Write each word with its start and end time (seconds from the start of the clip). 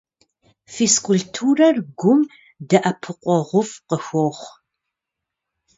Физкультурэр 0.73 1.77
гум 1.99 2.19
дэӀэпыкъуэгъуфӀ 2.69 3.75
къыхуохъу. 3.87 4.45